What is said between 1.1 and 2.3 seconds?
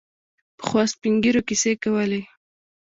ږیرو کیسې کولې.